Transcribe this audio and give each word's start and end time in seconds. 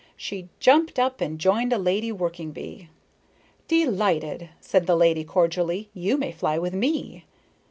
She 0.17 0.49
jumped 0.59 0.97
up 0.97 1.21
and 1.21 1.37
joined 1.37 1.71
a 1.71 1.77
lady 1.77 2.11
working 2.11 2.49
bee. 2.49 2.89
"Delighted," 3.67 4.49
said 4.59 4.87
the 4.87 4.95
lady 4.95 5.23
cordially. 5.23 5.91
"You 5.93 6.17
may 6.17 6.31
fly 6.31 6.57
with 6.57 6.73
me." 6.73 7.25